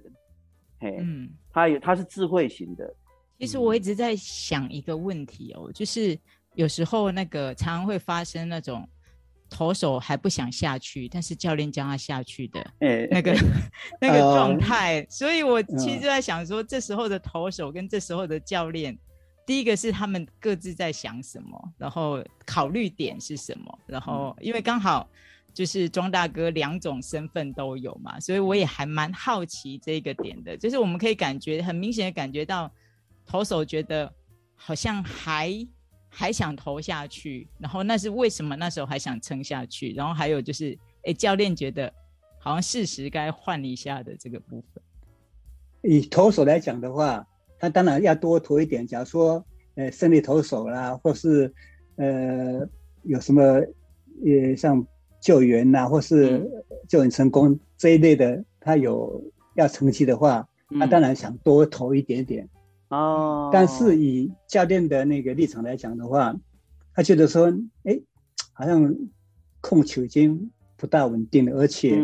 [0.79, 2.93] 嘿，嗯，他有他是智慧型的，
[3.39, 6.17] 其实我一直在想一个问题哦，就是。
[6.55, 8.85] 有时候那个常常会发生那种
[9.49, 12.59] 投手还不想下去，但是教练叫他下去的
[13.11, 13.33] 那个
[14.01, 18.97] 那个状态，所以我其实就在想说，这时候的投手跟这时候的教练，
[19.45, 25.07] 第一个是他们各自在想什么，然后考虑点是什么，然后因为刚好
[25.53, 32.71] 就是庄大哥两种身份都有嘛，所以我也还蛮好奇这个点的，就是我们可以感觉很明显的感觉到
[33.25, 34.11] 投手觉得
[34.55, 35.67] 好像还。
[36.11, 38.55] 还想投下去，然后那是为什么？
[38.55, 41.93] 那时候还想撑下去，然后还有就是，哎，教练觉得
[42.39, 44.83] 好像事实该换一下的这个部分。
[45.83, 47.23] 以投手来讲的话，
[47.59, 48.87] 他当然要多投一点。
[48.87, 51.53] 假如说，呃，胜利投手啦，或是
[51.97, 52.67] 呃
[53.03, 54.83] 有什么呃像
[55.19, 56.49] 救援呐，或是
[56.87, 59.23] 救援成功这一类的，他有
[59.55, 60.47] 要成绩的话，
[60.79, 62.47] 他当然想多投一点点。
[62.89, 66.35] 哦，但是以教练的那个立场来讲的话，
[66.93, 67.53] 他觉得说，
[67.83, 67.99] 哎，
[68.53, 68.95] 好像
[69.61, 72.03] 控球已经不大稳定了，而且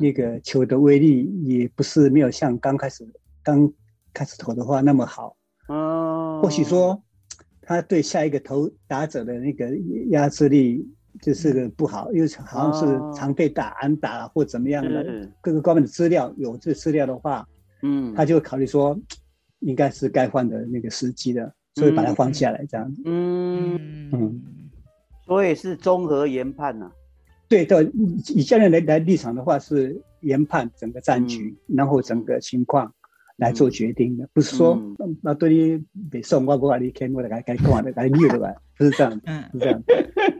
[0.00, 3.06] 那个球的威力也不是没有像刚开始
[3.42, 3.70] 刚
[4.14, 5.36] 开始投的话那么好。
[5.68, 7.02] 哦，或许说
[7.60, 9.70] 他对下一个投打者的那个
[10.08, 10.88] 压制力
[11.22, 17.46] 就是个不好，因为好像是常被打安打或怎么样的各个方面的资料有这资料的话，
[17.82, 18.98] 嗯，他就考虑说。
[19.60, 23.00] 应该是该换的那个时机了，所以把它换下来这样子。
[23.06, 24.42] 嗯嗯，
[25.24, 26.90] 所以是综合研判呐。
[27.48, 27.82] 对的，
[28.34, 32.92] 以现在来来立场的话，是研判整个战局，然后整个情况
[33.36, 34.80] 来做决定的，不是说
[35.22, 38.54] 那对你别送我不把你看过来，该该干嘛的该虐的吧？
[38.76, 39.82] 不是这样，嗯，是这样，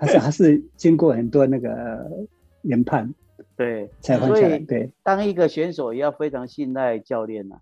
[0.01, 2.27] 还是还是经过很多那个
[2.63, 3.13] 研判，
[3.57, 4.59] 对，才换下来。
[4.61, 7.57] 对，当一个选手也要非常信赖教练呐。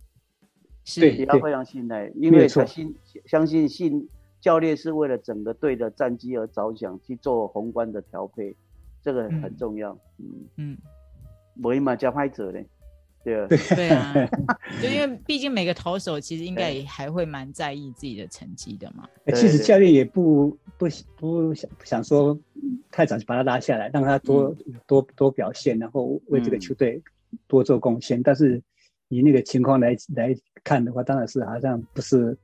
[0.84, 4.08] 是，也要非常信赖，因为他信相信信
[4.40, 8.54] 教练是为了整个队的战绩而着想去做宏观的调配，
[9.00, 9.96] 这个很重要。
[10.18, 10.76] 嗯嗯，
[11.62, 12.66] 我嘛加拍者嘞，
[13.24, 14.14] 对啊，对啊，
[14.82, 19.08] 就因为毕竟每个投手其实应该也还会蛮在意自己的成绩的嘛。
[19.34, 22.38] 其实教练也不不不想不想说
[22.90, 24.54] 太早就把他拉下来，让他多
[24.86, 27.02] 多多表现，然后为这个球队
[27.46, 28.62] 多做贡献，但是。
[29.14, 32.34] 以那个情况来来看的话，当然是好像不是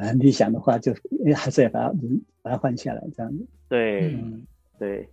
[0.00, 0.94] 很理想的话，就
[1.36, 1.94] 还是要把他
[2.40, 3.46] 把他换下来这样子。
[3.68, 4.18] 对，
[4.78, 5.06] 对。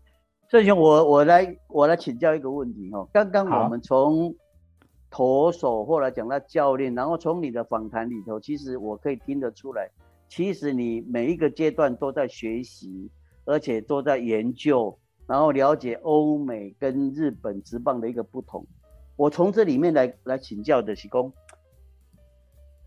[0.49, 3.06] 郑雄，我我来我来请教一个问题哦。
[3.12, 4.34] 刚刚我们从
[5.15, 9.89] 投手或者讲到教练，然后从你的访谈里头，其实我可以听得出来，
[10.28, 13.10] 其实你每一个阶段都在学习，
[13.45, 18.67] 而且都在研究，然后了解欧美跟日本职棒的一个不同。
[19.15, 21.32] 我从这里面来来请教的是公，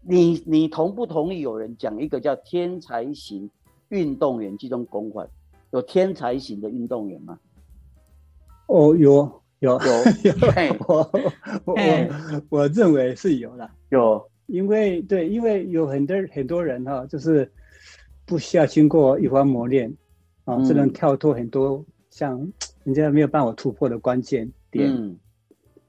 [0.03, 3.51] 你你同不同意有人讲一个叫天才型
[3.89, 5.27] 运动员这种公款？
[5.71, 7.39] 有天才型的运动员吗？
[8.67, 10.35] 哦，有 有有，
[10.87, 11.11] 我
[11.65, 17.51] 我我我认为是有的，有，因为对，因为有很多很多人哈，就是
[18.25, 19.93] 不需要经过一番磨练
[20.45, 22.39] 啊，就能跳脱很多像
[22.85, 24.91] 人家没有办法突破的关键点，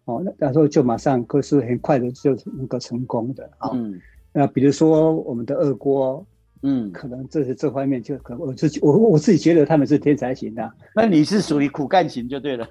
[0.05, 3.71] 哦，那那时候就马上可是很快的就能够成功的啊。
[4.33, 6.25] 那比如说我们的二锅。
[6.61, 12.67] 嗯，可能这是这方面就可能我自己我我自己觉得他们是天才型的，那你是属于苦干型就对了，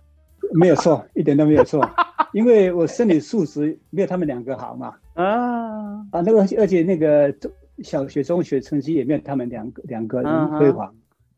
[0.53, 1.89] 没有错，一点都没有错，
[2.33, 4.95] 因为我身体素质没有他们两个好嘛。
[5.15, 5.79] 啊。
[6.11, 7.35] 啊，那个而且那个
[7.83, 10.95] 小学中学成绩也没有他们两个两个人辉煌，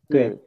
[0.08, 0.38] 对，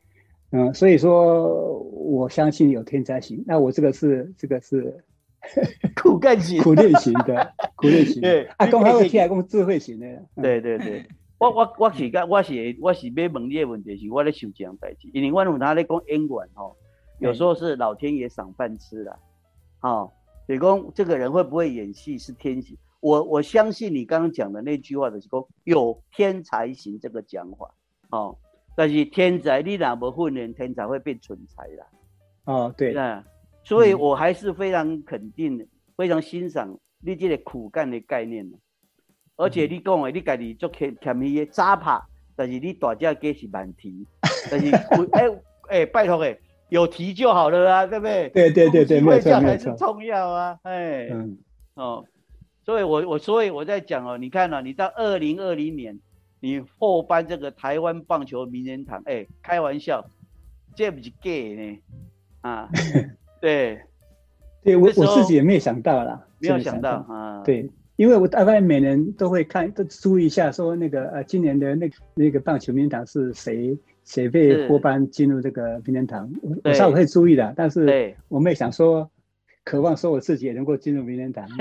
[0.52, 5.04] 嗯，所以说我相信有天才型，那我这个是这个是
[5.96, 10.08] 苦干型、苦练型的苦练型，对，阿公还会听阿公智慧型的，
[10.42, 11.06] 对对对。
[11.40, 16.78] 我我我是个我是我是要问你的问题是，我咧想这样代志，因为我有他咧讲演员吼，
[17.24, 19.20] 有时候是老天爷赏饭吃的，
[19.82, 20.12] 哦，
[20.46, 22.78] 所以讲这个人会不会演戏是天性。
[23.00, 27.74] 我我相信你刚刚讲的那句话的是讲有天才型这个讲法，
[28.12, 28.38] 哦，
[28.76, 31.86] 但是天才你哪无训练，天才会变蠢才啦。
[32.46, 33.24] 哦，对，那
[33.64, 38.58] 所以我还是非常肯定、非常欣赏你这个苦干的概念的。
[39.36, 42.02] 而且你讲的，你家己做欠欠伊的早拍，
[42.36, 44.06] 但是你大只鸡是慢提，
[44.52, 44.70] 但是
[45.14, 45.24] 哎
[45.70, 46.38] 哎，拜托哎，
[46.74, 48.30] 有提就好了啊，对不对？
[48.30, 51.38] 对对对对，没错没错，重要啊，哎，嗯
[51.76, 52.04] 哦，
[52.66, 56.00] 所以我我所以我在讲哦，你看哦，你到二零二零年，
[56.40, 60.04] 你获颁这个台湾棒球名人堂，哎，开玩笑，
[60.76, 61.80] 这不是 gay 呢？
[62.42, 62.68] 啊，
[63.40, 63.80] 对，
[64.64, 67.70] 对我我自己也没有想到啦，没有想到啊，对。
[67.96, 76.32] 因为我大概每年都会看，都注意一下，说那个呃，今年的那那个棒球名人堂是谁谁被获颁进入这个名人堂，
[76.64, 77.54] 我稍微会注意的。
[77.56, 79.10] 但是我们也想说，
[79.64, 81.48] 渴望说我自己也能够进入名人堂。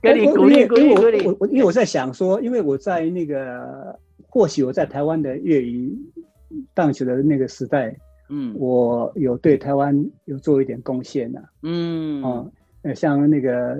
[0.00, 1.26] 给你鼓励鼓励鼓励。
[1.26, 5.92] 我我因为我在想说，因为我在那个或许我在台湾的业余
[6.72, 7.96] 棒球的那个时代，
[8.28, 12.46] 嗯，我有对台湾有做一点贡献呐，嗯啊。
[12.82, 13.76] 呃，像那个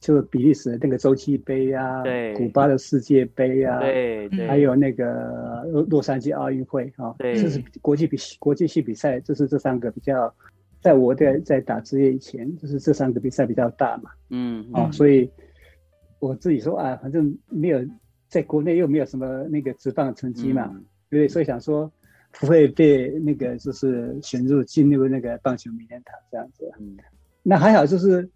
[0.00, 10.32] 就比利时那个洲际杯啊，对，古巴的世界杯啊，对，还有那个洛洛杉矶奥运会啊，对，这是国际比国际性比赛，就是这三个比较，
[10.80, 15.28] 在我在在打职业以前，就是这三个比赛比较大嘛，嗯，啊，所以
[16.20, 17.84] 我自己说啊，反正没有
[18.28, 20.72] 在国内又没有什么那个直棒成绩嘛，
[21.10, 21.28] 对对？
[21.28, 21.90] 所以想说
[22.38, 26.96] 不会被那个就是选入进入那个棒球名人堂这样子，嗯，
[27.48, 28.28] 那还好就是。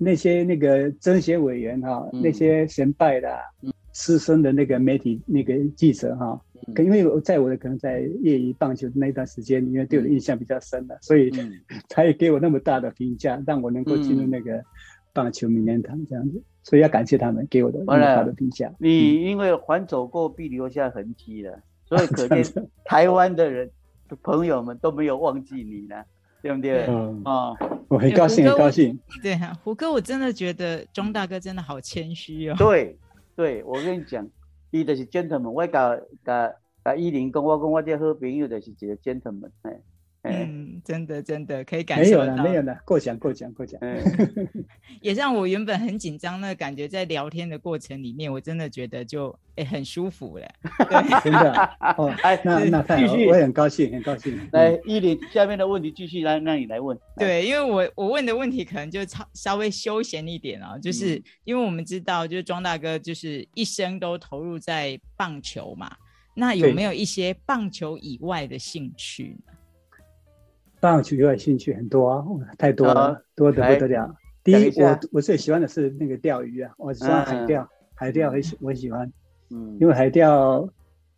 [0.00, 3.36] 那些那个政协委员哈，那些神拜的、
[3.90, 6.40] 资深的那个媒体那个记者哈，
[6.76, 11.32] 因为我在我的可能在业余棒球那段时间，因为对我的印象比较深了，所以
[11.90, 14.62] 他也给我那么大的评价，让我能够进入那个
[15.12, 18.72] 棒球名人堂这样子，所以要感谢他们给我的那么大的评价。
[18.78, 22.44] 你因为还走过必留下痕迹了，所以 可见
[22.84, 23.68] 台湾的人
[24.22, 25.96] 朋友们都没有忘记你呢。
[26.42, 26.86] 对不对？
[26.86, 27.52] 嗯啊，
[27.88, 28.98] 我很高兴，很高兴。
[29.22, 32.54] 对啊，胡哥，我真的觉得钟大哥真的好谦虚哦。
[32.58, 32.96] 对，
[33.34, 34.26] 对我跟你讲，
[34.70, 36.52] 伊就是 gentleman，我甲甲
[36.84, 39.80] 甲依林讲，我讲我这好朋友就是一个 gentleman，哎。
[40.30, 43.80] 嗯，真的真的可以感受到，没有了，没有了，过奖过奖过奖。
[45.00, 50.48] 也让我原本很紧张的感觉，在聊天的过程里面，我真的觉得就哎很舒服了。
[51.22, 51.52] 真的
[51.96, 54.38] 哦，哎，那那太好，我也很高兴，很高兴。
[54.52, 56.98] 来，依林，下面的问题继续来，让你来问。
[57.16, 65.96] 对，因为我我问的问题可能就稍稍微休闲一点啊，就是因为我们知道，就是庄大哥就是一生都投入在棒球嘛，
[66.34, 69.52] 那有没有一些棒球以外的兴趣呢？
[70.80, 72.24] 棒球有点兴趣很多啊，
[72.56, 74.14] 太多了，多得不得了。
[74.44, 79.10] 第一，我我最喜欢的是那个钓鱼啊，我喜欢海钓，海钓很喜我喜欢，
[79.50, 80.66] 嗯，因为海钓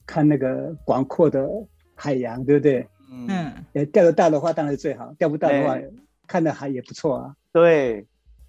[0.07, 1.49] 看那个广阔的
[1.95, 2.87] 海洋，对不对？
[3.13, 5.79] 嗯，也，钓得到的话当然最好，钓不到的话，
[6.27, 7.35] 看的海也不错啊。
[7.53, 8.07] 对，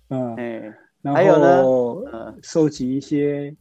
[0.10, 2.04] 嗯，然后
[2.42, 3.56] 收集一些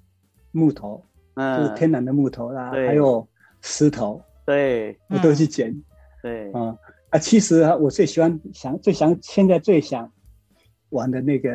[0.52, 3.26] 木头，嗯，就是天然的木头啦，还有
[3.60, 5.74] 石头，对，我都去捡，
[6.22, 6.76] 对，啊。
[7.10, 10.10] 啊，其实啊，我最喜欢想最想现在最想
[10.90, 11.50] 玩的那个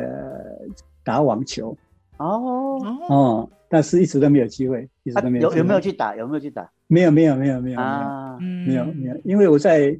[1.02, 1.76] 打网球
[2.18, 5.50] 哦哦，但是一直都没有机会，一直都没有。
[5.50, 6.14] 有有没有去打？
[6.14, 6.70] 有没有去打？
[6.88, 9.98] 没有没有没有没有啊，没有没有，因为我在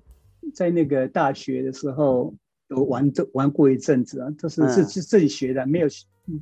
[0.54, 2.34] 在那个大学的时候
[2.68, 5.88] 有玩这玩过一阵子啊，都是自自自己学的，没有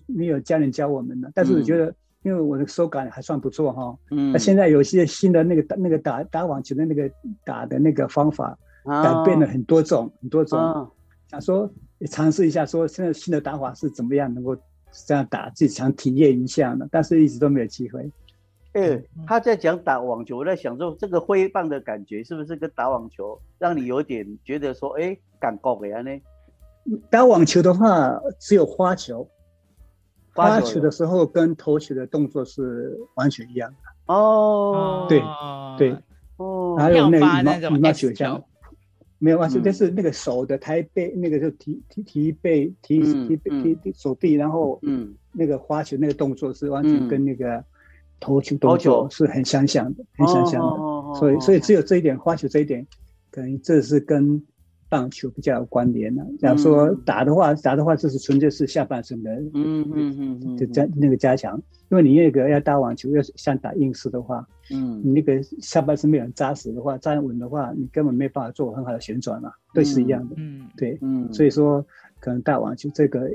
[0.07, 1.31] 没有家人教我们的。
[1.35, 7.09] 但是我觉得，因为我的手感还算不错哈，嗯，那现在有些新的那个那个打打网球的那个
[7.44, 8.59] 打的那个方法。
[8.85, 10.90] 改变了很多种很多种，
[11.31, 11.70] 想说
[12.11, 14.57] 尝试一下，说现在新的打法是怎么样能够
[15.07, 18.11] 这样打，自己想体验一下呢，但是一直都没有机会。
[18.75, 26.20] 哎，他在讲打网球，我在想说这个挥棒的感觉是不是跟打网球让你有点觉得说，哎，感觉的呢？
[27.09, 29.27] 打网球的话，只有花球，
[30.35, 30.81] 花球。
[30.81, 34.12] 的时候跟投球的动作是完全一样的。
[34.12, 35.23] 哦，对
[35.79, 35.97] 对，
[36.37, 38.11] 哦，还有那个羽毛羽毛球。
[38.11, 38.42] 这样，
[39.24, 47.64] 没有关系，但是那个手的抬背，那个就提提提背提提提提手臂，然后嗯，那个花球那个动作是完全跟那个。
[48.20, 52.87] 投球动作是很相像的，很相像的，所以所以只有这一点，花球这一点，
[53.30, 54.42] 可能这是跟
[54.94, 56.24] 棒球比较有关联的。
[56.38, 71.85] 假如说打的话，打的话就是纯粹是下半身的，嗯嗯嗯嗯，就加那个加强，因为你那个要打网球，要像打硬式的话，嗯，你那个下半身没有扎实的话，站稳的话，你根本没办法做很好的旋转嘛，对，是一样的，嗯，对，嗯，所以说
[72.20, 73.28] 可能打网球这个。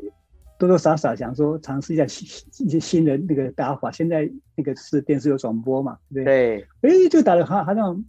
[0.60, 6.68] 多多少少想说尝试一下新一些 新的那个打法，现在那个是电视有转播嘛，对不对？
[6.82, 8.04] 对，哎，就打的好好像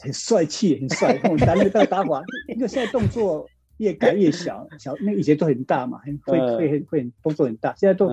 [0.00, 1.18] 很帅气，很帅。
[1.38, 2.22] 打那个打法，
[2.54, 3.46] 因为现在动作
[3.78, 8.08] 越改越小，小那以前都很大嘛，很会会会会动作很大，现在都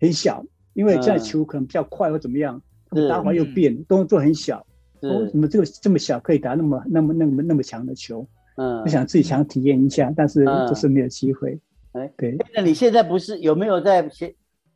[0.00, 0.44] 很小，
[0.74, 2.60] 因为现在球可能比较快或怎么样，
[3.08, 4.64] 打法又变，动作很小。
[5.02, 8.26] 为什么这个这么小可以打那么那么那么那么强的球？
[8.56, 11.60] 嗯，我想自己想体验一下，但是就是没有机会。
[11.92, 14.32] 哎，对，那你现在不是有没有在闲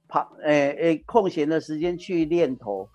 [0.07, 0.37] 跑？
[0.45, 2.89] 哎哎，空闲的时间去练头？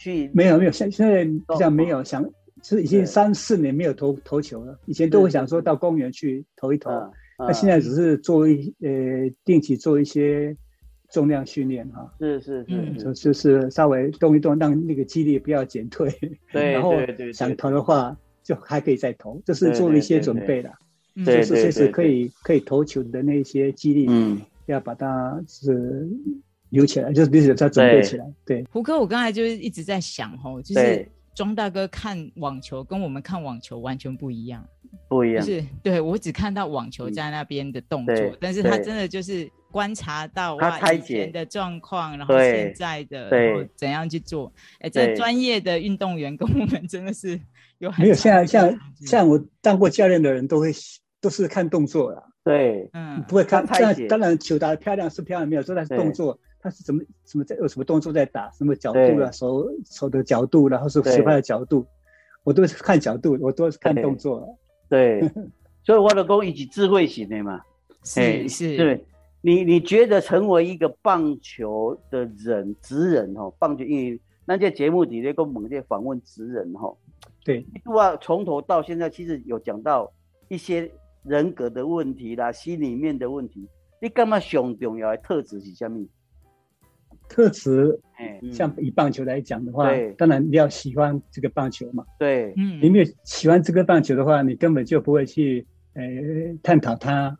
[0.00, 2.24] 去没有没有，现现在比较没有想，
[2.62, 4.78] 是已经三四年没有投投球了。
[4.86, 6.90] 以前都会想说到公园去投一投，
[7.38, 10.56] 那现在只是做一呃定期做一些
[11.10, 12.12] 重量训练哈。
[12.18, 16.10] 是是是，就就是稍微动一动，让那个肌力不要减退。
[16.52, 16.94] 对， 然后
[17.32, 20.72] 想投的话就还可以再投，这是做了一些准备的。
[21.26, 26.08] 就是随时可以可以投球的那些肌力，嗯，要把它是
[26.70, 28.24] 留起来，就是彼此再准备起来。
[28.44, 34.66] 对，胡哥，我刚才就是一直在想吼，就是庄大哥看网球跟我们看网球完全不一样，
[35.06, 35.46] 不一样。
[35.46, 44.52] 就是对我只看到网球在那边的动作，但是他真的就是观察到哇以前的状况，然后现在的然后怎样去做。
[44.80, 47.40] 哎，这专业的运动员跟我们真的是
[47.78, 50.72] 有很没有像像像我当过教练的人都会。
[51.20, 53.66] 都是看动作啦，对，嗯，不会看。
[53.66, 61.86] 当然，当然，球打的漂亮是漂亮，没有说但是动作，他是怎么什么在有什么动作在打，什么角度啊，手手的角度，然后是球拍的角度，
[62.44, 64.56] 我都是看角度，我都是看动作。
[64.88, 65.20] 对，
[65.84, 67.62] 所以我的功以及智慧型的嘛，
[68.02, 69.04] 是是，对，
[69.40, 76.94] 你你觉得成为一个棒球的人职人哈，棒球因为那些节目底下跟猛烈访问职人哈，
[77.44, 80.12] 对，哇，从头到现在其实有讲到
[80.48, 80.90] 一些。
[81.24, 83.68] 人格的问题啦，心里面的问题，
[84.00, 86.06] 你干嘛上重要的特质是什么？
[87.28, 92.04] 特质，哎，像以棒球来讲的话，当然你要喜欢这个棒球嘛。
[92.18, 96.02] 对，嗯，你没有喜欢这个棒球的话，你根本就不会去，呃，
[96.62, 97.36] 探讨它，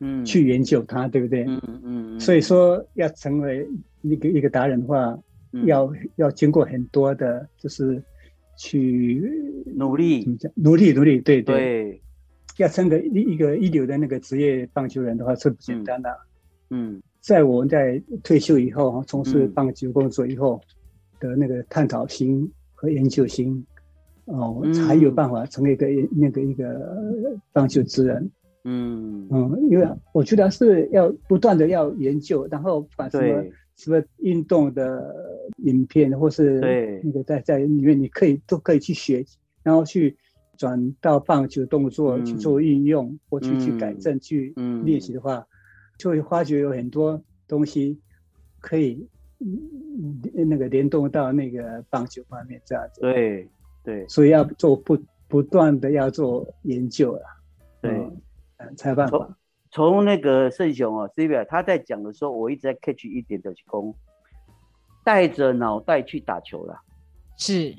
[0.00, 1.44] 嗯，去研究它，对不对？
[1.44, 2.20] 嗯嗯。
[2.20, 3.66] 所以说，要成为
[4.02, 5.18] 一个一个达人的话，
[5.64, 8.02] 要要经过很多的，就是
[8.58, 9.22] 去
[9.76, 10.52] 努力，怎么讲？
[10.56, 12.02] 努力，努力，对对。
[12.56, 16.14] 要成为一一个一流的那个职业棒球人的话是不简单的。
[16.68, 20.60] 嗯，在我们在退休以后，从事棒球工作以后
[21.18, 23.64] 的那个探讨心和研究心，
[24.24, 28.30] 哦，才有办法成为一个那个一个棒球之人。
[28.64, 29.26] 嗯。
[29.30, 33.44] 嗯，因为我觉得是要不断的要研究，然后把什么
[33.76, 35.14] 什么运动的
[35.58, 39.24] 影片或是那个在在里面，你可以都可以去学，
[39.62, 40.16] 然后去。
[40.60, 44.52] 转到棒球动作去做运用，或去去改正、去
[44.84, 45.46] 练习的话，
[46.00, 48.00] 就会发觉有很多东西
[48.58, 49.06] 可以
[50.48, 53.02] 那个联动到那个棒球方面这样子。
[53.02, 53.46] 对
[53.84, 54.98] 对，所以要做不
[55.28, 57.22] 不断的要做研究了。
[57.82, 57.90] 对，
[58.56, 59.36] 嗯，才有办法。
[59.70, 63.94] 从那个圣雄哦 c b 他在讲的时候，我一直在 catch 一点的功，
[65.04, 66.80] 带着脑袋去打球了。
[67.36, 67.74] 是。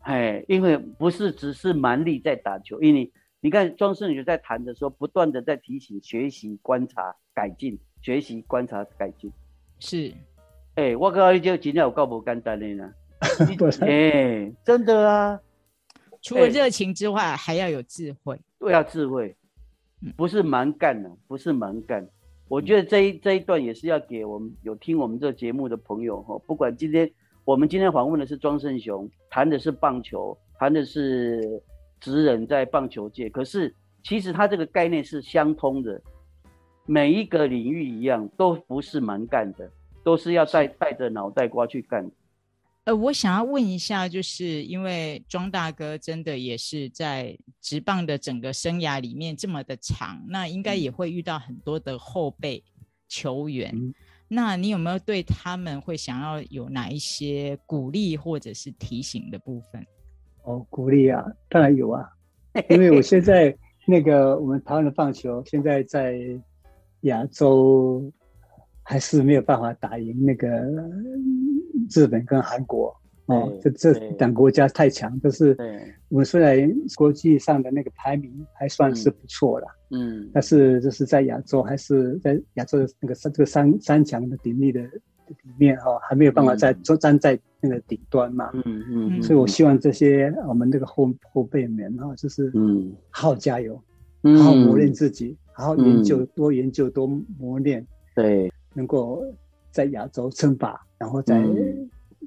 [0.00, 3.10] 哎，因为不是只是蛮力在打球，因为
[3.44, 9.30] 你看庄胜宇在谈的时候，不断的在提醒学习、观察、改进，学习、观察、改进。
[9.78, 10.10] 是，
[10.76, 12.90] 哎，我告诉你，就今天有够不简单的呢。
[13.82, 15.38] 哎，真的啊，
[16.22, 18.40] 除了热情之外，还要有智慧。
[18.58, 19.36] 对要智慧，
[20.16, 22.08] 不是蛮干的，不是蛮干。
[22.48, 27.12] 我觉得这一这一段也是要给我们有听我们这节目的朋友哈，不管今天。
[27.44, 31.62] 我们今天访问的是庄胜雄，谈的是棒球，谈的是
[32.04, 35.98] 职人在棒球界，可是其实他这个概念是相通的，
[36.84, 39.70] 每一个领域一样，都不是蛮干的，
[40.04, 42.10] 都是要带带着脑袋瓜去干。
[42.84, 52.62] 呃，我想要问一下，就是因为庄大哥真的也是在职棒的整个生涯里面这么的长，那应该也会遇到很多的后辈
[53.08, 53.94] 球员。
[54.28, 59.86] 那你有没有对他们会想要有哪一些鼓励或者是提醒的部分？
[60.44, 62.08] 哦，鼓励啊，当然有啊，
[62.70, 63.54] 因为我现在
[63.86, 66.18] 那个我们台湾的棒球现在在
[67.02, 68.12] 亚洲
[68.82, 70.48] 还是没有办法打赢那个。
[71.94, 72.96] 日本跟韩国。
[73.26, 75.56] 哦，这这两国家太强，就是
[76.08, 84.80] 我们虽然国际上的那个排名还算是不错了，嗯，但是就是在亚洲还是在亚洲的那个三这个三三强的鼎立的
[85.28, 93.74] 里面哈，还没有办法在站站在那个顶端嘛，嗯嗯，所以我希望这些我们这个后后辈们哈，就是嗯，好好加油，
[94.38, 97.06] 好好磨练自己，好好研究，多研究多
[97.38, 99.24] 磨练，对，能够
[99.70, 100.80] 在亚洲称霸。
[100.96, 101.44] 然后再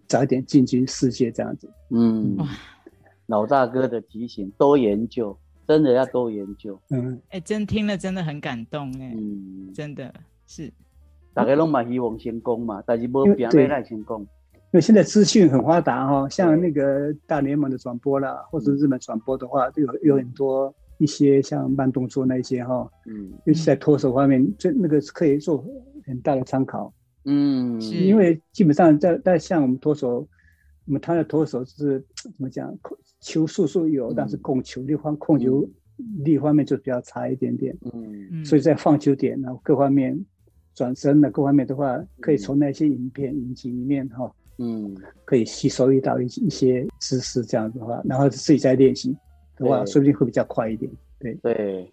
[0.06, 1.68] 早一点进军世界，这样子。
[1.90, 2.38] 嗯，
[3.26, 5.36] 老大哥的提醒，多研究，
[5.68, 6.80] 真的要多研究。
[6.90, 10.14] 嗯，哎，真听了真的很感动，哎，嗯，真的
[10.46, 10.72] 是。
[11.38, 14.22] 大家拢嘛希望成功嘛，但是无变咩来成功。
[14.22, 25.64] 因为现在资讯很发达哈，像那个大联盟的转播啦，或者日本转播的话，都有有很多一些像慢动作那些哈，嗯，尤其在脱手方面，这那个可以做
[26.06, 26.92] 很大的参考。
[27.26, 30.28] 嗯，因为基本上在在像我们脱手，
[30.86, 32.76] 我们他的脱手是怎么讲？
[33.22, 35.68] 球速速有，但是控球力方控球
[36.24, 37.76] 力方面就比较差一点点。
[37.94, 40.26] 嗯，所以在放球点然后各方面
[40.78, 49.18] 转身的各方面的话，可以从那些影片影集里面哈，嗯，可以吸收一到一一些知识这样子的话，然后自己再练习
[49.56, 50.92] 的话，说不定会比较快一点。
[51.20, 51.92] 对对，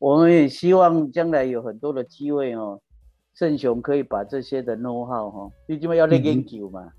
[0.00, 2.80] 我们也希望将来有很多的机会哦。
[3.34, 6.92] 圣雄可以把这些的 know how 哈，最起码要练研究嘛，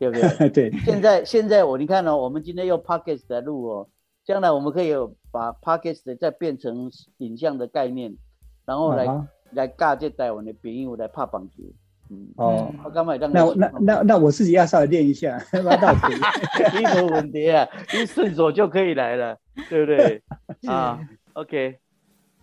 [0.00, 0.50] 对不对？
[0.50, 0.72] 对。
[0.80, 3.88] 现在现在我你看哦，我们今天用 podcast 来录哦，
[4.24, 8.16] 将来我们可以有把 podcast 再变成影像的概念，
[8.64, 9.06] 然后来
[9.52, 11.62] 来教这台湾的朋友来拍棒球。
[12.08, 13.18] 嗯哦，我刚买。
[13.18, 19.36] 那那那那我自己要稍微练一下，那倒可以，没有问题啊，一顺手就可以来了，
[19.68, 20.22] 对不对？
[20.70, 21.00] 啊
[21.32, 21.78] ，OK，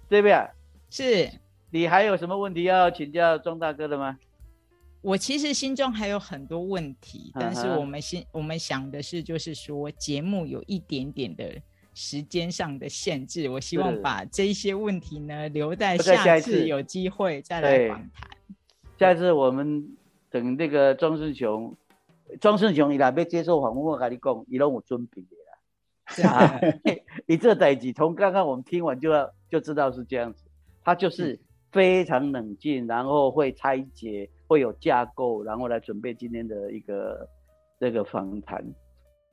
[0.10, 0.50] 这边
[0.90, 1.30] 是。
[1.70, 4.16] 你还有什么问题要请教庄大哥的吗？
[5.02, 11.44] 我其实心中还有很多问题，但是我们心我们想的是，就是说节目有一点点的
[11.94, 18.12] 时间上的限制，我希望把这一些问题呢留在下次有机会再来访谈。
[18.98, 19.88] 下一次我们
[20.30, 21.76] 等那个庄胜雄，
[22.40, 26.60] 庄胜雄伊来要接受访问，我跟你讲，伊拢有准备的啦。
[27.26, 30.46] 你这 代志从刚刚我们听完就要就知道是这样子，
[30.84, 31.40] 他就是。
[31.74, 37.28] 非常冷静，然后会拆解，会有架构，然后来准备今天的一个
[37.80, 38.64] 这个访谈。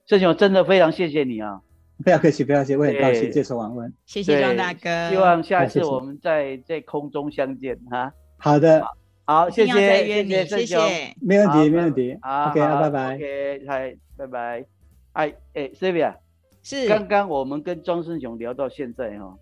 [0.07, 1.61] 盛雄，真的非常谢谢你啊！
[2.03, 3.93] 不要客气，不要客气，我很高兴接受访问。
[4.07, 8.13] 谢谢庄大哥，希望下次我们在在空中相见哈。
[8.39, 8.83] 好的，
[9.25, 12.17] 好，谢谢，谢谢谢谢，没问题，没问题。
[12.23, 13.15] 好，OK，拜拜。
[13.17, 14.65] OK，嗨，拜拜。
[15.13, 16.17] 哎哎 s y l v i a
[16.63, 19.35] 是，刚刚我们跟庄胜雄聊到现在哈。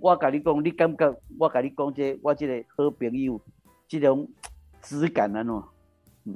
[0.00, 3.40] 我跟你讲，你感觉我跟你讲这，我这个好朋友
[3.86, 4.28] 这种
[4.82, 5.64] 质感啊，喏。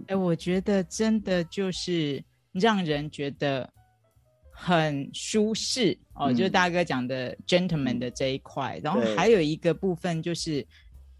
[0.07, 3.69] 哎，我觉得真的就是让人觉得
[4.61, 8.81] 很舒适哦，就是大哥讲的 gentleman 的这一块。
[8.83, 10.67] 然后还有一个部分就是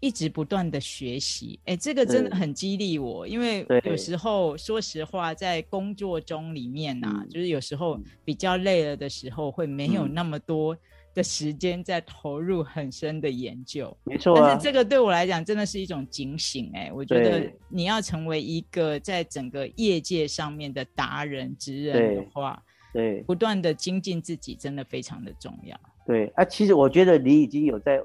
[0.01, 10.77] 一直不断的学习，哎，这个真的很激励我，因为有时候说实话，在工作中里面呐，就是有时候比较累了的时候，会没有那么多。
[11.15, 14.39] 的时间在投入很深的研究，没错。
[14.39, 22.61] 但是这个对我来讲真的是一种警醒哎，我觉得你要成为一个在整个业界上面的达人、职人的话，
[22.93, 25.79] 对，不断的精进自己真的非常的重要。
[26.05, 28.01] 对啊，其实我觉得你已经有在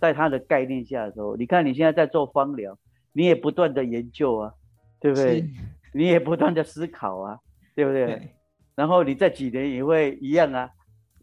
[0.00, 2.78] 在他的概念下的时候，你看你现在在做芳疗，
[3.12, 4.54] 你也不断的研究啊，
[5.00, 5.44] 对不对？
[5.92, 7.38] 你也不断的思考啊，
[7.74, 8.30] 对不对？
[8.76, 10.70] 然后你在几年也会一样啊。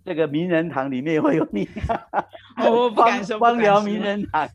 [0.04, 1.68] 这个名人堂里面会有你，
[2.66, 4.48] 我不敢说， 芳疗名人堂。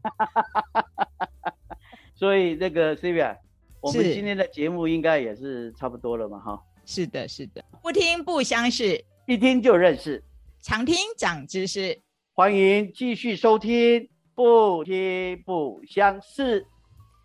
[2.17, 3.39] 所以这个 c i v i a
[3.83, 6.63] 我们今天的节目应该也是差不多了嘛，哈。
[6.85, 10.23] 是的，是的，不听不相识，一听就认识，
[10.61, 12.01] 常听长知识，
[12.35, 16.67] 欢迎继续收听，不听不相识，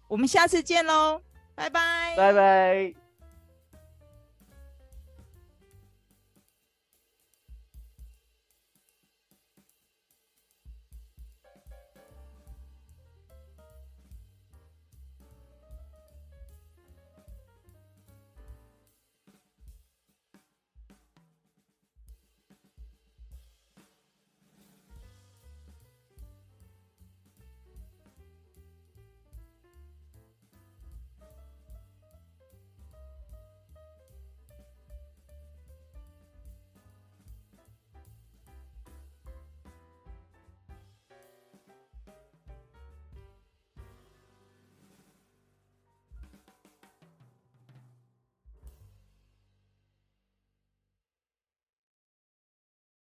[0.07, 1.21] 我们下次见喽，
[1.55, 3.06] 拜拜，拜拜。